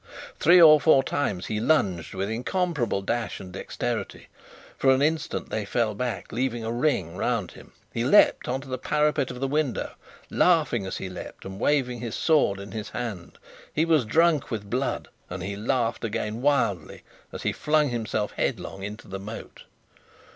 Three 0.39 0.59
or 0.59 0.79
four 0.81 1.03
times 1.03 1.45
he 1.45 1.59
lunged 1.59 2.15
with 2.15 2.27
incomparable 2.27 3.03
dash 3.03 3.39
and 3.39 3.53
dexterity. 3.53 4.29
For 4.75 4.89
an 4.91 5.01
instant 5.03 5.51
they 5.51 5.63
fell 5.63 5.93
back, 5.93 6.31
leaving 6.31 6.63
a 6.65 6.71
ring 6.71 7.15
round 7.15 7.51
him. 7.51 7.73
He 7.93 8.03
leapt 8.03 8.47
on 8.47 8.61
the 8.61 8.79
parapet 8.79 9.29
of 9.29 9.39
the 9.39 9.47
window, 9.47 9.91
laughing 10.31 10.87
as 10.87 10.97
he 10.97 11.07
leapt, 11.07 11.45
and 11.45 11.59
waving 11.59 11.99
his 11.99 12.15
sword 12.15 12.59
in 12.59 12.71
his 12.71 12.89
hand. 12.89 13.37
He 13.71 13.85
was 13.85 14.03
drunk 14.03 14.49
with 14.49 14.71
blood, 14.71 15.07
and 15.29 15.43
he 15.43 15.55
laughed 15.55 16.03
again 16.03 16.41
wildly 16.41 17.03
as 17.31 17.43
he 17.43 17.51
flung 17.53 17.89
himself 17.89 18.31
headlong 18.31 18.81
into 18.81 19.07
the 19.07 19.19
moat. 19.19 19.65